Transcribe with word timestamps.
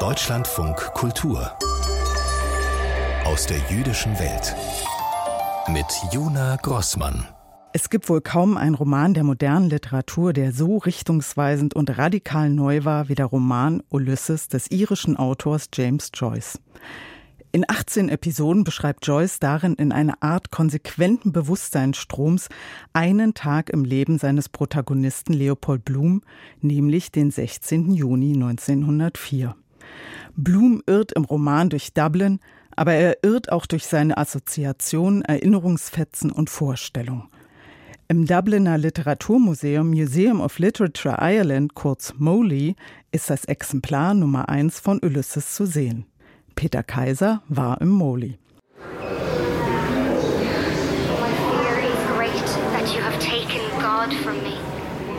Deutschlandfunk 0.00 0.78
Kultur 0.94 1.52
aus 3.26 3.46
der 3.46 3.58
jüdischen 3.68 4.18
Welt 4.18 4.56
mit 5.68 5.84
Juna 6.10 6.56
Grossmann. 6.56 7.28
Es 7.74 7.90
gibt 7.90 8.08
wohl 8.08 8.22
kaum 8.22 8.56
einen 8.56 8.74
Roman 8.74 9.12
der 9.12 9.24
modernen 9.24 9.68
Literatur, 9.68 10.32
der 10.32 10.52
so 10.52 10.78
richtungsweisend 10.78 11.74
und 11.74 11.98
radikal 11.98 12.48
neu 12.48 12.86
war 12.86 13.10
wie 13.10 13.14
der 13.14 13.26
Roman 13.26 13.82
Ulysses 13.90 14.48
des 14.48 14.70
irischen 14.70 15.18
Autors 15.18 15.68
James 15.74 16.10
Joyce. 16.14 16.58
In 17.52 17.66
18 17.68 18.08
Episoden 18.08 18.64
beschreibt 18.64 19.06
Joyce 19.06 19.38
darin 19.38 19.74
in 19.74 19.92
einer 19.92 20.22
Art 20.22 20.50
konsequenten 20.50 21.30
Bewusstseinsstroms 21.32 22.48
einen 22.94 23.34
Tag 23.34 23.68
im 23.68 23.84
Leben 23.84 24.18
seines 24.18 24.48
Protagonisten 24.48 25.34
Leopold 25.34 25.84
Bloom, 25.84 26.22
nämlich 26.62 27.12
den 27.12 27.30
16. 27.30 27.92
Juni 27.92 28.32
1904. 28.32 29.54
Bloom 30.36 30.82
irrt 30.86 31.12
im 31.12 31.24
Roman 31.24 31.70
durch 31.70 31.92
Dublin, 31.92 32.40
aber 32.74 32.92
er 32.92 33.22
irrt 33.22 33.52
auch 33.52 33.66
durch 33.66 33.86
seine 33.86 34.16
Assoziationen, 34.16 35.22
Erinnerungsfetzen 35.22 36.30
und 36.30 36.50
Vorstellungen. 36.50 37.28
Im 38.08 38.26
Dubliner 38.26 38.76
Literaturmuseum 38.76 39.88
Museum 39.88 40.40
of 40.40 40.58
Literature 40.58 41.18
Ireland, 41.20 41.74
kurz 41.74 42.14
MOLI, 42.18 42.74
ist 43.12 43.30
das 43.30 43.44
Exemplar 43.44 44.14
Nummer 44.14 44.48
1 44.48 44.80
von 44.80 44.98
Ulysses 45.00 45.54
zu 45.54 45.64
sehen. 45.64 46.06
Peter 46.56 46.82
Kaiser 46.82 47.42
war 47.48 47.80
im 47.80 47.90
MOLI. 47.90 48.38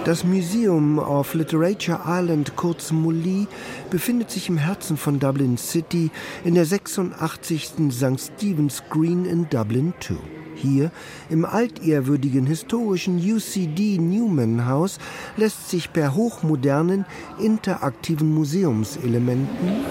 Das 0.03 0.23
Museum 0.23 0.97
of 0.97 1.35
Literature 1.35 1.99
Ireland, 2.07 2.55
kurz 2.55 2.91
MOLI, 2.91 3.47
befindet 3.91 4.31
sich 4.31 4.49
im 4.49 4.57
Herzen 4.57 4.97
von 4.97 5.19
Dublin 5.19 5.59
City 5.59 6.09
in 6.43 6.55
der 6.55 6.65
86. 6.65 7.73
St. 7.91 8.19
Stephen's 8.19 8.81
Green 8.89 9.25
in 9.25 9.47
Dublin 9.49 9.93
2. 9.99 10.15
Hier, 10.55 10.91
im 11.29 11.45
altehrwürdigen 11.45 12.47
historischen 12.47 13.17
UCD 13.17 13.99
Newman 13.99 14.65
House, 14.65 14.97
lässt 15.37 15.69
sich 15.69 15.93
per 15.93 16.15
hochmodernen, 16.15 17.05
interaktiven 17.39 18.33
Museumselementen 18.33 19.85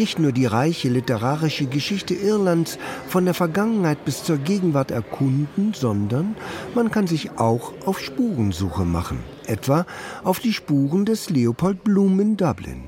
nicht 0.00 0.18
nur 0.18 0.32
die 0.32 0.46
reiche 0.46 0.88
literarische 0.88 1.66
Geschichte 1.66 2.14
Irlands 2.14 2.78
von 3.06 3.26
der 3.26 3.34
Vergangenheit 3.34 4.02
bis 4.06 4.24
zur 4.24 4.38
Gegenwart 4.38 4.90
erkunden, 4.90 5.74
sondern 5.74 6.36
man 6.74 6.90
kann 6.90 7.06
sich 7.06 7.32
auch 7.38 7.74
auf 7.84 8.00
Spurensuche 8.00 8.86
machen, 8.86 9.18
etwa 9.46 9.84
auf 10.24 10.40
die 10.40 10.54
Spuren 10.54 11.04
des 11.04 11.28
Leopold 11.28 11.84
Bloom 11.84 12.18
in 12.18 12.38
Dublin. 12.38 12.84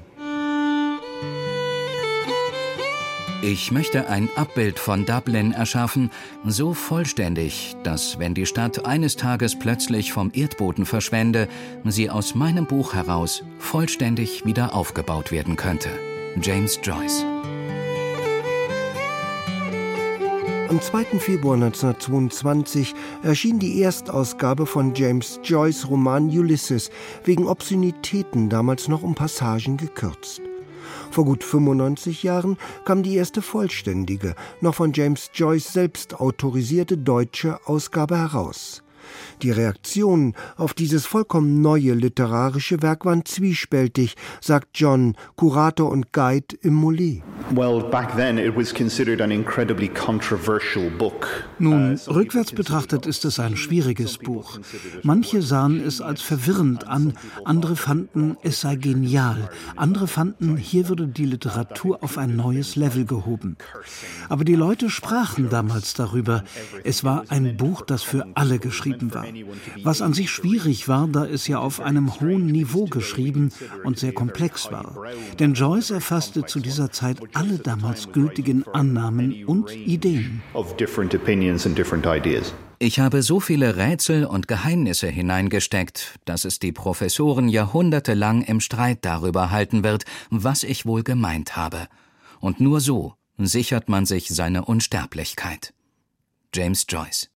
Ich 3.42 3.72
möchte 3.72 4.08
ein 4.08 4.30
Abbild 4.36 4.78
von 4.78 5.04
Dublin 5.04 5.52
erschaffen, 5.52 6.10
so 6.46 6.72
vollständig, 6.72 7.76
dass, 7.82 8.18
wenn 8.18 8.32
die 8.32 8.46
Stadt 8.46 8.86
eines 8.86 9.16
Tages 9.16 9.58
plötzlich 9.58 10.14
vom 10.14 10.30
Erdboden 10.32 10.86
verschwände, 10.86 11.46
sie 11.84 12.08
aus 12.08 12.34
meinem 12.34 12.64
Buch 12.64 12.94
heraus 12.94 13.42
vollständig 13.58 14.46
wieder 14.46 14.74
aufgebaut 14.74 15.30
werden 15.30 15.56
könnte. 15.56 15.90
James 16.40 16.80
Joyce. 16.82 17.24
Am 20.68 20.80
2. 20.80 21.18
Februar 21.18 21.56
1922 21.56 22.94
erschien 23.22 23.58
die 23.58 23.82
Erstausgabe 23.82 24.64
von 24.64 24.94
James 24.94 25.38
Joyce 25.44 25.88
Roman 25.88 26.28
Ulysses, 26.28 26.90
wegen 27.24 27.46
Obszönitäten 27.46 28.48
damals 28.48 28.88
noch 28.88 29.02
um 29.02 29.14
Passagen 29.14 29.76
gekürzt. 29.76 30.40
Vor 31.10 31.26
gut 31.26 31.44
95 31.44 32.22
Jahren 32.22 32.56
kam 32.86 33.02
die 33.02 33.16
erste 33.16 33.42
vollständige, 33.42 34.34
noch 34.62 34.74
von 34.74 34.92
James 34.94 35.30
Joyce 35.34 35.70
selbst 35.70 36.18
autorisierte 36.18 36.96
deutsche 36.96 37.60
Ausgabe 37.66 38.16
heraus. 38.16 38.82
Die 39.42 39.50
Reaktionen 39.50 40.34
auf 40.56 40.74
dieses 40.74 41.06
vollkommen 41.06 41.60
neue 41.60 41.94
literarische 41.94 42.82
Werk 42.82 43.04
waren 43.04 43.24
zwiespältig, 43.24 44.14
sagt 44.40 44.68
John, 44.74 45.16
Kurator 45.36 45.90
und 45.90 46.12
Guide 46.12 46.56
im 46.60 46.74
Mollet. 46.74 47.22
Nun, 51.58 51.98
rückwärts 52.08 52.52
betrachtet 52.52 53.06
ist 53.06 53.24
es 53.24 53.40
ein 53.40 53.56
schwieriges 53.56 54.18
Buch. 54.18 54.60
Manche 55.02 55.42
sahen 55.42 55.84
es 55.84 56.00
als 56.00 56.22
verwirrend 56.22 56.86
an, 56.86 57.14
andere 57.44 57.76
fanden, 57.76 58.36
es 58.42 58.60
sei 58.60 58.76
genial, 58.76 59.50
andere 59.76 60.06
fanden, 60.06 60.56
hier 60.56 60.88
würde 60.88 61.08
die 61.08 61.26
Literatur 61.26 62.02
auf 62.02 62.16
ein 62.16 62.36
neues 62.36 62.76
Level 62.76 63.04
gehoben. 63.04 63.56
Aber 64.28 64.44
die 64.44 64.54
Leute 64.54 64.88
sprachen 64.88 65.50
damals 65.50 65.94
darüber. 65.94 66.44
Es 66.84 67.04
war 67.04 67.24
ein 67.28 67.56
Buch, 67.56 67.82
das 67.82 68.02
für 68.02 68.26
alle 68.34 68.58
geschrieben 68.58 68.91
war. 69.00 69.26
Was 69.82 70.02
an 70.02 70.12
sich 70.12 70.30
schwierig 70.30 70.88
war, 70.88 71.08
da 71.08 71.24
es 71.26 71.46
ja 71.48 71.58
auf 71.58 71.80
einem 71.80 72.20
hohen 72.20 72.46
Niveau 72.46 72.86
geschrieben 72.86 73.50
und 73.84 73.98
sehr 73.98 74.12
komplex 74.12 74.70
war. 74.70 74.96
Denn 75.38 75.54
Joyce 75.54 75.90
erfasste 75.90 76.44
zu 76.44 76.60
dieser 76.60 76.90
Zeit 76.90 77.18
alle 77.34 77.58
damals 77.58 78.12
gültigen 78.12 78.64
Annahmen 78.72 79.44
und 79.44 79.74
Ideen. 79.74 80.42
Ich 82.78 82.98
habe 82.98 83.22
so 83.22 83.38
viele 83.38 83.76
Rätsel 83.76 84.24
und 84.24 84.48
Geheimnisse 84.48 85.06
hineingesteckt, 85.06 86.18
dass 86.24 86.44
es 86.44 86.58
die 86.58 86.72
Professoren 86.72 87.48
jahrhundertelang 87.48 88.42
im 88.42 88.58
Streit 88.58 89.04
darüber 89.04 89.52
halten 89.52 89.84
wird, 89.84 90.04
was 90.30 90.64
ich 90.64 90.84
wohl 90.84 91.04
gemeint 91.04 91.56
habe. 91.56 91.86
Und 92.40 92.60
nur 92.60 92.80
so 92.80 93.14
sichert 93.38 93.88
man 93.88 94.04
sich 94.04 94.28
seine 94.28 94.64
Unsterblichkeit. 94.64 95.72
James 96.52 96.84
Joyce 96.88 97.31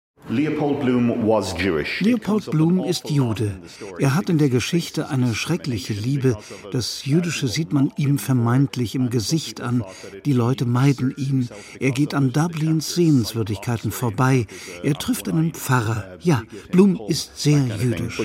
Leopold 2.00 2.52
Bloom 2.52 2.84
ist 2.84 3.10
Jude. 3.10 3.60
Er 4.00 4.16
hat 4.16 4.30
in 4.30 4.38
der 4.38 4.50
Geschichte 4.50 5.10
eine 5.10 5.36
schreckliche 5.36 5.94
Liebe. 5.94 6.38
Das 6.72 7.06
Jüdische 7.06 7.48
sieht 7.48 7.72
man 7.74 7.92
ihm 7.98 8.18
vermeintlich 8.18 8.96
im 8.96 9.10
Gesicht 9.12 9.62
an. 9.62 9.84
Die 10.26 10.34
Leute 10.34 10.66
meiden 10.66 11.14
ihn. 11.16 11.50
Er 11.80 11.92
geht 11.92 12.14
an 12.16 12.34
Dublins 12.34 12.96
Sehenswürdigkeiten 12.96 13.92
vorbei. 13.92 14.48
Er 14.84 14.96
trifft 14.96 15.30
einen 15.30 15.54
Pfarrer. 15.54 16.18
Ja, 16.22 16.42
Bloom 16.72 17.00
ist 17.08 17.38
sehr 17.38 17.64
jüdisch. 17.80 18.20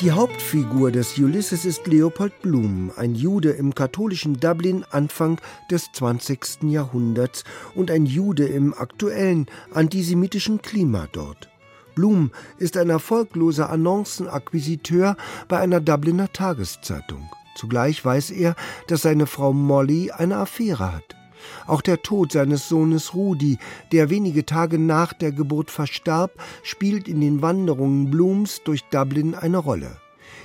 Die 0.00 0.12
Hauptfigur 0.12 0.92
des 0.92 1.18
Ulysses 1.18 1.64
ist 1.64 1.88
Leopold 1.88 2.40
Bloom, 2.40 2.92
ein 2.96 3.16
Jude 3.16 3.50
im 3.50 3.74
katholischen 3.74 4.38
Dublin 4.38 4.84
Anfang 4.92 5.40
des 5.72 5.90
20. 5.90 6.62
Jahrhunderts 6.62 7.42
und 7.74 7.90
ein 7.90 8.06
Jude 8.06 8.46
im 8.46 8.74
aktuellen 8.74 9.46
antisemitischen 9.74 10.62
Klima 10.62 11.08
dort. 11.10 11.50
Bloom 11.96 12.30
ist 12.58 12.76
ein 12.76 12.90
erfolgloser 12.90 13.70
Annoncenakquisiteur 13.70 15.16
bei 15.48 15.58
einer 15.58 15.80
Dubliner 15.80 16.32
Tageszeitung. 16.32 17.28
Zugleich 17.56 18.04
weiß 18.04 18.30
er, 18.30 18.54
dass 18.86 19.02
seine 19.02 19.26
Frau 19.26 19.52
Molly 19.52 20.12
eine 20.12 20.36
Affäre 20.36 20.92
hat. 20.92 21.17
Auch 21.66 21.80
der 21.80 22.02
Tod 22.02 22.32
seines 22.32 22.68
Sohnes 22.68 23.14
Rudi, 23.14 23.58
der 23.92 24.10
wenige 24.10 24.46
Tage 24.46 24.78
nach 24.78 25.12
der 25.12 25.32
Geburt 25.32 25.70
verstarb, 25.70 26.32
spielt 26.62 27.08
in 27.08 27.20
den 27.20 27.42
Wanderungen 27.42 28.10
Blums 28.10 28.62
durch 28.64 28.84
Dublin 28.90 29.34
eine 29.34 29.58
Rolle. 29.58 29.96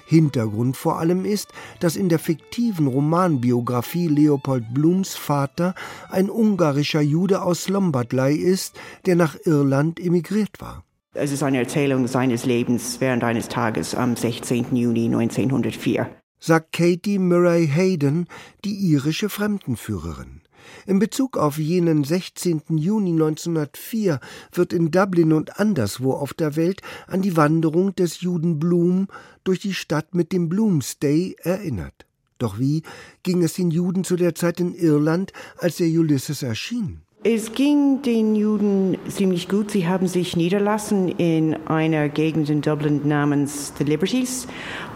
Hintergrund 0.06 0.78
vor 0.78 1.00
allem 1.00 1.26
ist, 1.26 1.50
dass 1.80 1.96
in 1.96 2.10
der 2.10 2.20
fiktiven 2.20 2.88
Romanbiografie 2.88 4.08
Leopold 4.08 4.74
Blums 4.74 5.16
Vater 5.16 5.76
ein 6.10 6.30
ungarischer 6.30 7.02
Jude 7.02 7.42
aus 7.42 7.70
Lombardlei 7.70 8.34
ist, 8.34 8.76
der 9.06 9.16
nach 9.16 9.36
Irland 9.46 10.00
emigriert 10.00 10.60
war. 10.60 10.84
Es 11.16 11.32
ist 11.32 11.44
eine 11.44 11.60
Erzählung 11.60 12.08
seines 12.08 12.46
Lebens 12.46 13.00
während 13.00 13.24
eines 13.24 13.48
Tages 13.48 13.96
am 13.96 14.16
16. 14.16 14.76
Juni 14.76 15.06
1904 15.06 16.10
sagt 16.44 16.74
Katie 16.74 17.20
Murray 17.20 17.70
Hayden, 17.70 18.28
die 18.66 18.76
irische 18.76 19.30
Fremdenführerin. 19.30 20.43
In 20.86 21.00
Bezug 21.00 21.38
auf 21.38 21.58
jenen 21.58 22.04
16. 22.04 22.62
Juni 22.70 23.12
1904 23.12 24.20
wird 24.52 24.74
in 24.74 24.92
Dublin 24.92 25.34
und 25.34 25.60
anderswo 25.60 26.14
auf 26.14 26.34
der 26.34 26.56
Welt 26.56 26.82
an 27.08 27.22
die 27.22 27.38
Wanderung 27.38 27.96
des 27.96 28.22
Juden 28.22 28.60
Bloom 28.60 29.08
durch 29.44 29.60
die 29.60 29.74
Stadt 29.74 30.16
mit 30.16 30.32
dem 30.32 30.50
Bloomsday 30.50 31.36
erinnert. 31.42 32.06
Doch 32.38 32.60
wie 32.60 32.84
ging 33.24 33.44
es 33.44 33.54
den 33.54 33.72
Juden 33.72 34.04
zu 34.04 34.16
der 34.16 34.36
Zeit 34.36 34.60
in 34.60 34.74
Irland, 34.74 35.32
als 35.58 35.78
der 35.78 35.88
Ulysses 35.88 36.44
erschien? 36.44 37.02
Es 37.26 37.54
ging 37.54 38.02
den 38.02 38.36
Juden 38.36 38.98
ziemlich 39.08 39.48
gut. 39.48 39.72
Sie 39.72 39.88
haben 39.88 40.08
sich 40.08 40.36
niederlassen 40.36 41.08
in 41.08 41.56
einer 41.68 42.10
Gegend 42.10 42.50
in 42.50 42.62
Dublin 42.62 43.08
namens 43.08 43.72
The 43.78 43.86
Liberties 43.86 44.46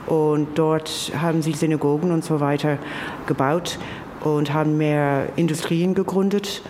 und 0.08 0.60
dort 0.60 1.14
haben 1.18 1.42
sie 1.42 1.54
Synagogen 1.54 2.12
und 2.12 2.26
so 2.26 2.42
weiter 2.42 2.80
gebaut 3.28 3.80
und 4.24 4.54
haben 4.54 4.78
mehr 4.78 5.30
Industrien 5.36 5.94
gegründet 5.94 6.62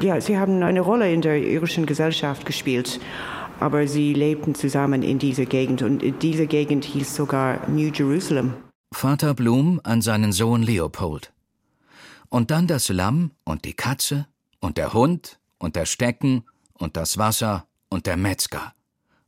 Ja, 0.00 0.20
sie 0.20 0.38
haben 0.38 0.62
eine 0.62 0.80
Rolle 0.80 1.12
in 1.12 1.22
der 1.22 1.38
irischen 1.38 1.84
Gesellschaft 1.84 2.46
gespielt, 2.46 3.00
aber 3.58 3.88
sie 3.88 4.14
lebten 4.14 4.54
zusammen 4.54 5.02
in 5.02 5.18
dieser 5.18 5.44
Gegend 5.44 5.82
und 5.82 6.22
diese 6.22 6.46
Gegend 6.46 6.84
hieß 6.84 7.16
sogar 7.16 7.68
New 7.68 7.90
Jerusalem. 7.92 8.54
Vater 8.94 9.34
Blum 9.34 9.80
an 9.82 10.00
seinen 10.00 10.32
Sohn 10.32 10.62
Leopold. 10.62 11.32
Und 12.30 12.50
dann 12.50 12.66
das 12.66 12.88
Lamm 12.88 13.32
und 13.44 13.64
die 13.64 13.74
Katze 13.74 14.26
und 14.60 14.76
der 14.78 14.92
Hund 14.92 15.38
und 15.58 15.76
der 15.76 15.86
Stecken 15.86 16.44
und 16.74 16.96
das 16.96 17.18
Wasser 17.18 17.66
und 17.88 18.06
der 18.06 18.16
Metzger. 18.16 18.72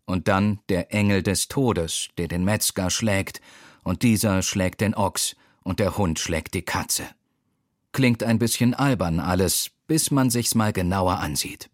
Und 0.06 0.28
dann 0.28 0.60
der 0.68 0.92
Engel 0.94 1.22
des 1.22 1.48
Todes, 1.48 2.08
der 2.18 2.28
den 2.28 2.44
Metzger 2.44 2.90
schlägt, 2.90 3.40
und 3.82 4.02
dieser 4.02 4.42
schlägt 4.42 4.80
den 4.80 4.94
Ochs, 4.94 5.36
und 5.62 5.78
der 5.78 5.96
Hund 5.96 6.18
schlägt 6.18 6.54
die 6.54 6.62
Katze. 6.62 7.04
Klingt 7.92 8.22
ein 8.22 8.38
bisschen 8.38 8.74
albern 8.74 9.20
alles, 9.20 9.70
bis 9.86 10.10
man 10.10 10.30
sich's 10.30 10.54
mal 10.54 10.72
genauer 10.72 11.18
ansieht. 11.18 11.70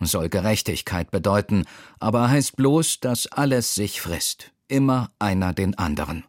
Soll 0.00 0.28
Gerechtigkeit 0.28 1.10
bedeuten, 1.10 1.64
aber 1.98 2.28
heißt 2.28 2.56
bloß, 2.56 3.00
dass 3.00 3.26
alles 3.28 3.74
sich 3.74 4.00
frisst, 4.00 4.52
immer 4.68 5.10
einer 5.18 5.52
den 5.54 5.78
anderen. 5.78 6.24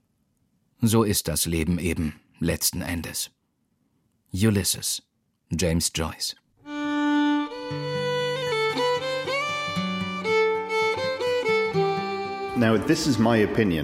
So 0.81 1.03
ist 1.03 1.27
das 1.27 1.45
Leben 1.45 1.79
eben, 1.79 2.19
letzten 2.39 2.81
Endes. 2.81 3.31
Ulysses, 4.31 5.03
James 5.49 5.91
Joyce. 5.93 6.35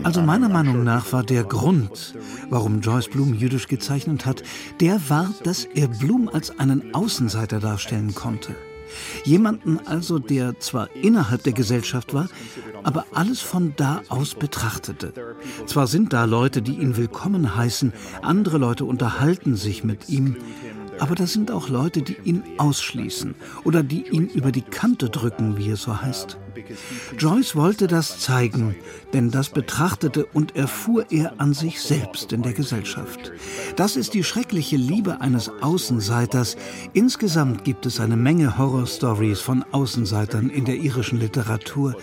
Also 0.06 0.21
meiner 0.21 0.47
Meinung 0.47 0.83
nach 0.83 1.12
war 1.12 1.23
der 1.23 1.44
Grund, 1.44 2.15
warum 2.50 2.79
Joyce 2.79 3.09
Blum 3.09 3.33
jüdisch 3.33 3.68
gezeichnet 3.68 4.25
hat, 4.25 4.44
der 4.79 5.09
war, 5.09 5.29
dass 5.44 5.65
er 5.65 5.89
Blum 5.89 6.29
als 6.29 6.57
einen 6.57 6.94
Außenseiter 6.94 7.59
darstellen 7.59 8.15
konnte. 8.15 8.56
Jemanden 9.23 9.79
also, 9.85 10.19
der 10.19 10.59
zwar 10.59 10.94
innerhalb 10.95 11.44
der 11.44 11.53
Gesellschaft 11.53 12.13
war, 12.13 12.29
aber 12.83 13.06
alles 13.13 13.41
von 13.41 13.73
da 13.75 14.01
aus 14.09 14.35
betrachtete. 14.35 15.13
Zwar 15.65 15.88
sind 15.88 16.13
da 16.13 16.25
Leute, 16.25 16.62
die 16.62 16.75
ihn 16.75 16.97
willkommen 16.97 17.56
heißen, 17.56 17.94
andere 18.21 18.57
Leute 18.57 18.85
unterhalten 18.85 19.56
sich 19.56 19.83
mit 19.83 20.09
ihm, 20.09 20.38
aber 21.00 21.15
da 21.15 21.25
sind 21.25 21.51
auch 21.51 21.69
Leute, 21.69 22.01
die 22.01 22.18
ihn 22.23 22.44
ausschließen 22.57 23.35
oder 23.63 23.83
die 23.83 24.07
ihn 24.09 24.27
über 24.27 24.51
die 24.51 24.62
Kante 24.62 25.09
drücken, 25.09 25.57
wie 25.57 25.71
es 25.71 25.81
so 25.81 26.01
heißt. 26.01 26.38
Joyce 27.18 27.56
wollte 27.56 27.88
das 27.88 28.19
zeigen, 28.19 28.75
denn 29.13 29.31
das 29.31 29.50
betrachtete 29.50 30.25
und 30.25 30.56
erfuhr 30.56 31.06
er 31.10 31.40
an 31.40 31.54
sich 31.54 31.81
selbst 31.81 32.34
in 32.34 32.42
der 32.42 32.54
Gesellschaft. 32.54 33.31
Das 33.75 33.96
ist 33.96 34.13
die 34.13 34.24
schreckliche 34.24 34.78
Liebe 34.78 35.22
eines 35.22 35.52
Außenseiters. 35.62 36.58
Insgesamt 36.94 37.63
gibt 37.63 37.86
es 37.86 38.00
eine 38.00 38.18
Menge 38.18 38.58
Horrorstories 38.58 39.40
von 39.40 39.63
Außenseitern 39.72 40.50
in 40.50 40.66
der 40.66 40.75
irischen 40.75 41.19
Literatur. 41.19 41.96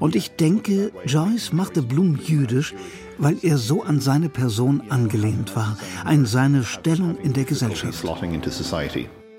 Und 0.00 0.16
ich 0.16 0.32
denke, 0.32 0.92
Joyce 1.06 1.52
machte 1.52 1.82
Blum 1.82 2.16
jüdisch, 2.16 2.74
weil 3.18 3.36
er 3.42 3.58
so 3.58 3.82
an 3.82 4.00
seine 4.00 4.28
Person 4.28 4.82
angelehnt 4.88 5.54
war, 5.54 5.76
an 6.04 6.26
seine 6.26 6.64
Stellung 6.64 7.16
in 7.18 7.32
der 7.32 7.44
Gesellschaft. 7.44 8.04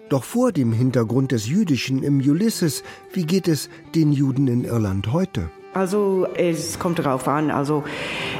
Doch 0.10 0.24
vor 0.24 0.52
dem 0.52 0.74
Hintergrund 0.74 1.32
des 1.32 1.48
Jüdischen 1.48 2.04
im 2.04 2.20
Ulysses, 2.20 2.84
wie 3.14 3.26
geht 3.26 3.48
es 3.48 3.70
den 3.96 4.12
Juden 4.12 4.48
in 4.48 4.66
Irland 4.66 5.12
heute? 5.12 5.50
Also 5.74 6.28
es 6.36 6.78
kommt 6.78 7.00
darauf 7.00 7.28
an. 7.28 7.50
Also 7.50 7.84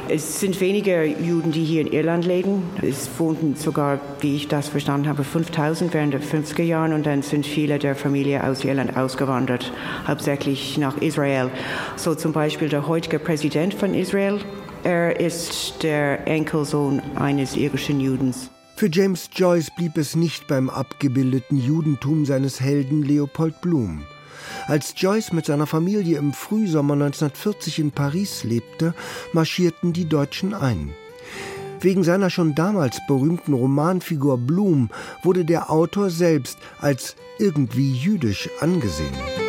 es 0.08 0.38
sind 0.38 0.60
weniger 0.60 1.04
Juden, 1.04 1.50
die 1.50 1.64
hier 1.64 1.80
in 1.80 1.88
Irland 1.92 2.24
leben. 2.24 2.62
Es 2.80 3.08
wohnten 3.18 3.56
sogar, 3.56 3.98
wie 4.20 4.36
ich 4.36 4.46
das 4.46 4.68
verstanden 4.68 5.08
habe, 5.08 5.24
5000 5.24 5.92
während 5.94 6.14
der 6.14 6.22
50er 6.22 6.62
Jahren 6.62 6.92
und 6.92 7.06
dann 7.06 7.22
sind 7.22 7.44
viele 7.44 7.78
der 7.80 7.96
Familie 7.96 8.44
aus 8.44 8.64
Irland 8.64 8.96
ausgewandert, 8.96 9.72
hauptsächlich 10.06 10.78
nach 10.78 10.98
Israel. 10.98 11.50
So 11.96 12.14
zum 12.14 12.32
Beispiel 12.32 12.68
der 12.68 12.86
heutige 12.86 13.18
Präsident 13.18 13.74
von 13.74 13.94
Israel, 13.94 14.38
er 14.84 15.18
ist 15.18 15.82
der 15.82 16.28
Enkelsohn 16.28 17.02
eines 17.16 17.56
irischen 17.56 17.98
Judens. 17.98 18.50
Für 18.76 18.90
James 18.90 19.30
Joyce 19.32 19.70
blieb 19.70 19.96
es 19.96 20.16
nicht 20.16 20.48
beim 20.48 20.68
abgebildeten 20.68 21.56
Judentum 21.56 22.26
seines 22.26 22.60
Helden 22.60 23.02
Leopold 23.02 23.60
Blum. 23.60 24.02
Als 24.66 24.94
Joyce 24.96 25.32
mit 25.32 25.46
seiner 25.46 25.68
Familie 25.68 26.18
im 26.18 26.32
Frühsommer 26.32 26.94
1940 26.94 27.78
in 27.78 27.92
Paris 27.92 28.42
lebte, 28.42 28.92
marschierten 29.32 29.92
die 29.92 30.08
Deutschen 30.08 30.54
ein. 30.54 30.90
Wegen 31.80 32.02
seiner 32.02 32.30
schon 32.30 32.56
damals 32.56 33.00
berühmten 33.06 33.52
Romanfigur 33.52 34.38
Blum 34.38 34.90
wurde 35.22 35.44
der 35.44 35.70
Autor 35.70 36.10
selbst 36.10 36.58
als 36.80 37.14
irgendwie 37.38 37.92
jüdisch 37.92 38.48
angesehen. 38.60 39.43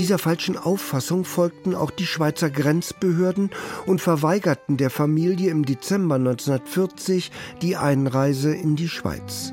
Dieser 0.00 0.16
falschen 0.16 0.56
Auffassung 0.56 1.26
folgten 1.26 1.74
auch 1.74 1.90
die 1.90 2.06
Schweizer 2.06 2.48
Grenzbehörden 2.48 3.50
und 3.84 4.00
verweigerten 4.00 4.78
der 4.78 4.88
Familie 4.88 5.50
im 5.50 5.66
Dezember 5.66 6.14
1940 6.14 7.30
die 7.60 7.76
Einreise 7.76 8.54
in 8.54 8.76
die 8.76 8.88
Schweiz. 8.88 9.52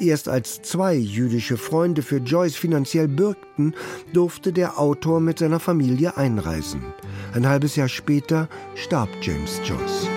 Erst 0.00 0.30
als 0.30 0.62
zwei 0.62 0.94
jüdische 0.94 1.58
Freunde 1.58 2.00
für 2.00 2.16
Joyce 2.16 2.56
finanziell 2.56 3.06
bürgten, 3.06 3.74
durfte 4.14 4.54
der 4.54 4.78
Autor 4.78 5.20
mit 5.20 5.40
seiner 5.40 5.60
Familie 5.60 6.16
einreisen. 6.16 6.82
Ein 7.34 7.46
halbes 7.46 7.76
Jahr 7.76 7.90
später 7.90 8.48
starb 8.74 9.10
James 9.20 9.60
Joyce. 9.62 10.08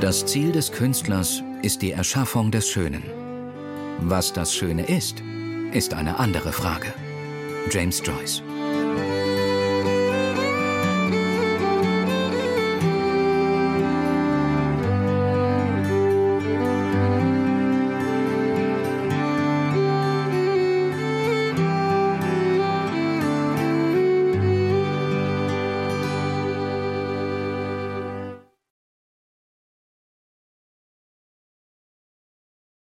Das 0.00 0.24
Ziel 0.24 0.52
des 0.52 0.72
Künstlers 0.72 1.42
ist 1.60 1.82
die 1.82 1.92
Erschaffung 1.92 2.50
des 2.50 2.70
Schönen. 2.70 3.02
Was 4.00 4.32
das 4.32 4.54
Schöne 4.54 4.86
ist, 4.86 5.22
ist 5.72 5.94
eine 5.94 6.18
andere 6.18 6.52
Frage. 6.52 6.92
James 7.70 8.02
Joyce 8.04 8.42